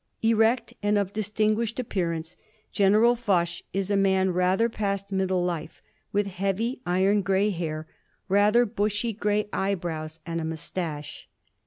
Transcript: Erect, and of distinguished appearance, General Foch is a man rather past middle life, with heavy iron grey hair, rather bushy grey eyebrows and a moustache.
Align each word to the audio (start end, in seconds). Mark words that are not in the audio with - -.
Erect, 0.23 0.73
and 0.81 0.97
of 0.97 1.13
distinguished 1.13 1.79
appearance, 1.79 2.35
General 2.71 3.15
Foch 3.15 3.61
is 3.71 3.91
a 3.91 3.95
man 3.95 4.31
rather 4.33 4.67
past 4.67 5.11
middle 5.11 5.43
life, 5.43 5.79
with 6.11 6.25
heavy 6.25 6.81
iron 6.87 7.21
grey 7.21 7.51
hair, 7.51 7.87
rather 8.27 8.65
bushy 8.65 9.13
grey 9.13 9.47
eyebrows 9.53 10.19
and 10.25 10.41
a 10.41 10.43
moustache. 10.43 11.29